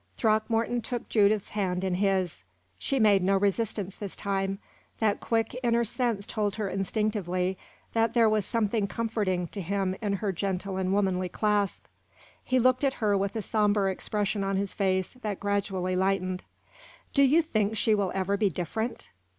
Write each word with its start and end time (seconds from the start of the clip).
Throckmorton 0.17 0.81
took 0.81 1.07
Judith's 1.09 1.49
hand 1.49 1.83
in 1.83 1.93
his. 1.93 2.43
She 2.79 2.99
made 2.99 3.21
no 3.21 3.37
resistance 3.37 3.95
this 3.95 4.15
time 4.15 4.57
that 4.97 5.19
quick 5.19 5.55
inner 5.61 5.83
sense 5.85 6.25
told 6.25 6.55
her 6.55 6.67
instinctively 6.67 7.55
that 7.93 8.15
there 8.15 8.27
was 8.27 8.43
something 8.43 8.87
comforting 8.87 9.47
to 9.49 9.61
him 9.61 9.95
in 10.01 10.13
her 10.13 10.31
gentle 10.31 10.77
and 10.77 10.91
womanly 10.91 11.29
clasp. 11.29 11.85
He 12.43 12.57
looked 12.57 12.83
at 12.83 12.95
her 12.95 13.15
with 13.15 13.35
a 13.35 13.43
somber 13.43 13.89
expression 13.91 14.43
on 14.43 14.55
his 14.55 14.73
face 14.73 15.13
that 15.21 15.39
gradually 15.39 15.95
lightened. 15.95 16.45
"Do 17.13 17.21
you 17.21 17.43
think 17.43 17.77
she 17.77 17.93
will 17.93 18.11
ever 18.15 18.37
be 18.37 18.49
different?" 18.49 19.11